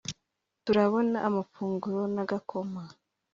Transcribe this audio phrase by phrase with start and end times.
[0.63, 2.81] turabona amafunguro n’agakoma